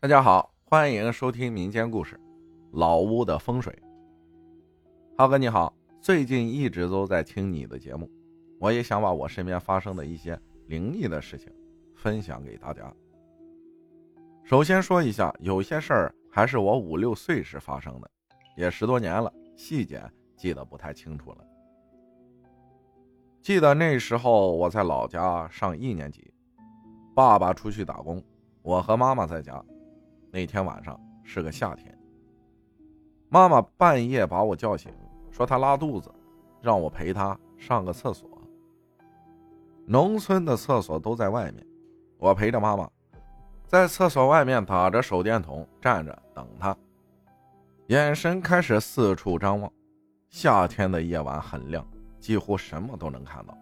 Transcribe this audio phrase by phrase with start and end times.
[0.00, 2.14] 大家好，欢迎收听民间故事
[2.70, 3.72] 《老屋的风水》。
[5.16, 8.08] 浩哥你好，最近一直都在听你的节目，
[8.60, 11.52] 我也想把我身边发生的一些灵异的事情
[11.96, 12.94] 分享给大家。
[14.44, 18.08] 首先说一下，有些事儿还是我五六岁时发生的，
[18.56, 20.00] 也十多年了，细节
[20.36, 21.38] 记得不太清楚了。
[23.42, 26.32] 记得那时候我在老家上一年级，
[27.16, 28.22] 爸爸出去打工，
[28.62, 29.60] 我和妈妈在家。
[30.30, 31.96] 那天晚上是个夏天，
[33.28, 34.92] 妈妈半夜把我叫醒，
[35.30, 36.12] 说她拉肚子，
[36.60, 38.28] 让我陪她上个厕所。
[39.86, 41.66] 农村的厕所都在外面，
[42.18, 42.88] 我陪着妈妈
[43.66, 46.76] 在厕所外面打着手电筒站着等她，
[47.86, 49.72] 眼神开始四处张望。
[50.28, 51.86] 夏天的夜晚很亮，
[52.20, 53.56] 几乎什么都能看到。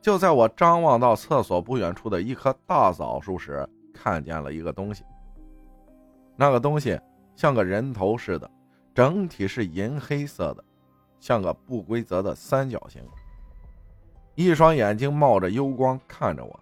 [0.00, 5.04] 就在我张望到厕所不远处的一棵大枣树时，看见了一个东西。
[6.36, 6.98] 那个东西
[7.36, 8.50] 像个人头似的，
[8.94, 10.64] 整体是银黑色的，
[11.20, 13.02] 像个不规则的三角形。
[14.34, 16.60] 一双眼睛冒着幽光看着我，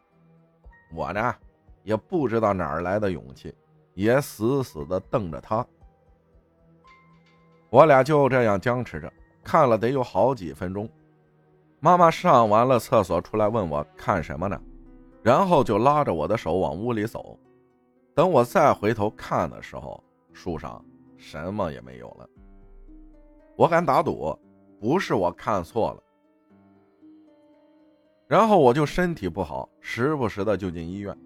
[0.95, 1.35] 我呢
[1.83, 3.55] 也不知道哪儿来的勇气，
[3.95, 5.67] 也死死的瞪着他。
[7.71, 9.11] 我俩就这样僵持着，
[9.43, 10.87] 看了得有好几分钟。
[11.81, 14.61] 妈妈上完了厕所出来问我看什么呢，
[15.23, 17.39] 然后就拉着我的手往屋里走。
[18.15, 20.85] 等我再回头看的时候，树上
[21.17, 22.29] 什么也没有了。
[23.57, 24.39] 我敢打赌，
[24.81, 26.03] 不是我看错了。
[28.27, 31.17] 然后我就身体不好，时不时的就进医院。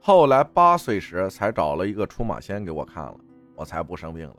[0.00, 3.18] 后来八岁时才找了一个出马仙给我看了，
[3.56, 4.36] 我才不生病了。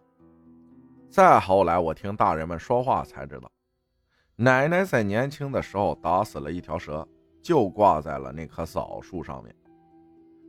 [1.09, 3.51] 再后来，我听大人们说话才知道，
[4.35, 7.05] 奶奶在年轻的时候打死了一条蛇，
[7.41, 9.53] 就挂在了那棵枣树上面。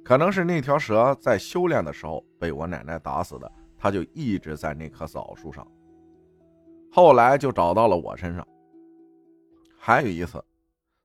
[0.09, 5.69] 可能是那条蛇在修炼的时候被我奶奶打死的，它就一直在那棵枣树上。
[6.91, 8.49] 后来就找到了我身上。
[9.79, 10.43] 还有一次，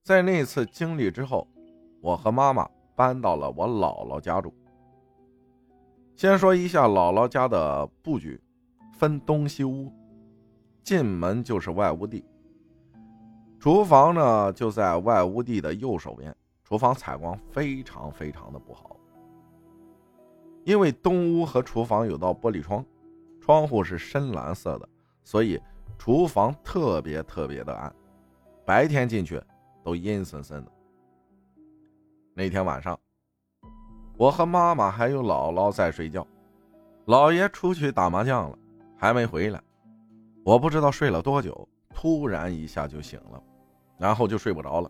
[0.03, 1.45] 在那次经历之后，
[1.99, 2.65] 我和妈妈
[2.95, 4.55] 搬到了我姥姥家住。
[6.15, 8.41] 先说一下姥姥家的布局，
[8.93, 9.91] 分东西屋，
[10.81, 12.23] 进门就是外屋地，
[13.59, 16.33] 厨房呢就在外屋地的右手边。
[16.73, 18.97] 厨房采光非常非常的不好，
[20.63, 22.83] 因为东屋和厨房有道玻璃窗，
[23.39, 24.89] 窗户是深蓝色的，
[25.23, 25.61] 所以
[25.99, 27.95] 厨房特别特别的暗，
[28.65, 29.39] 白天进去
[29.83, 30.71] 都阴森森的。
[32.33, 32.99] 那天晚上，
[34.17, 36.25] 我和妈妈还有姥姥在睡觉，
[37.05, 38.57] 姥爷出去打麻将了，
[38.97, 39.61] 还没回来。
[40.43, 43.39] 我不知道睡了多久，突然一下就醒了，
[43.99, 44.89] 然后就睡不着了。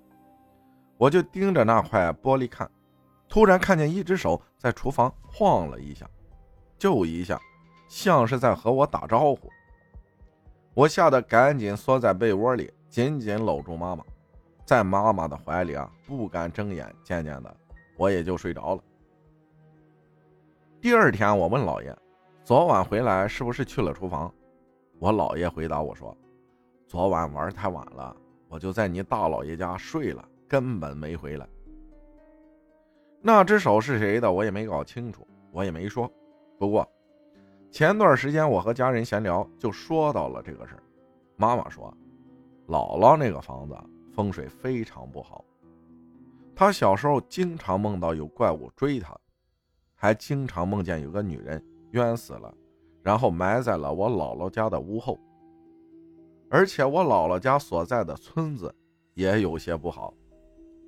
[0.98, 2.70] 我就盯着那块玻璃看，
[3.28, 6.10] 突然看见一只手在厨房晃了一下，
[6.78, 7.40] 就一下，
[7.88, 9.50] 像是在和我打招呼。
[10.74, 14.04] 我吓得赶紧缩在被窝里，紧紧搂住妈妈，
[14.66, 16.94] 在妈妈的怀里啊，不敢睁眼。
[17.04, 17.58] 渐渐的，
[17.98, 18.82] 我也就睡着了。
[20.82, 21.96] 第二天，我问姥爷
[22.44, 24.34] ：“昨晚回来是不是去了厨房？”
[25.00, 26.16] 我姥爷回答我说
[26.88, 28.16] ：“昨晚玩太晚了，
[28.48, 31.48] 我就在你大姥爷家睡了。”根本没回来。
[33.22, 36.12] 那只手是谁的，我也没搞清楚，我也没说。
[36.60, 36.88] 不过，
[37.72, 40.84] 前段时间我和家人闲聊，就说到了这个事儿。
[41.38, 41.96] 妈妈说，
[42.68, 43.76] 姥姥那个房子
[44.14, 45.44] 风水非常不好，
[46.56, 49.18] 她小时候经常梦到有怪物追她，
[49.96, 52.54] 还经常梦见有个女人冤死了，
[53.02, 55.18] 然后埋在了我姥姥家的屋后。
[56.50, 58.74] 而且我姥姥家所在的村子
[59.16, 60.14] 也有些不好。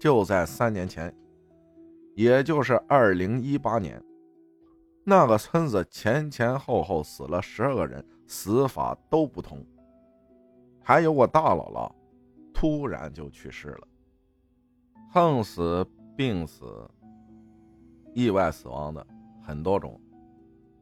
[0.05, 1.11] 就在三年前，
[2.13, 3.99] 也就是二零一八年，
[5.03, 9.65] 那个村子前前后后死了十二个人，死法都不同。
[10.83, 11.91] 还有我大姥姥，
[12.53, 13.87] 突然就去世了，
[15.11, 15.83] 横死、
[16.15, 16.87] 病死、
[18.13, 19.03] 意外死亡的
[19.41, 19.99] 很多种，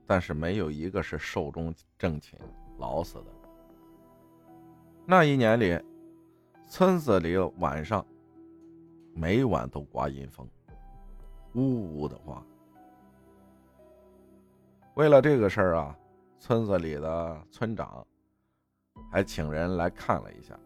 [0.06, 2.38] 但是没有一个是寿终正寝、
[2.78, 3.28] 老死的。
[5.06, 5.82] 那一年里，
[6.68, 8.06] 村子里晚上。
[9.14, 10.48] 每晚都刮阴风，
[11.54, 12.44] 呜呜的刮。
[14.96, 15.98] 为了这个事儿啊，
[16.40, 18.06] 村子里的村长
[19.12, 20.60] 还请人来看了一下，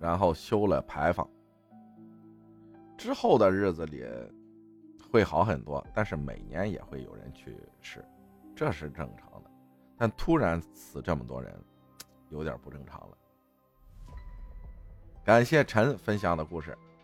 [0.00, 1.28] 然后修了牌坊。
[2.96, 4.04] 之后的日子里
[5.10, 8.04] 会好很多，但是每年也会有人去世，
[8.54, 9.50] 这是正常的。
[9.96, 11.52] 但突然死这么多人，
[12.30, 13.18] 有点不正常了。
[15.24, 16.76] 感谢陈分享的故事。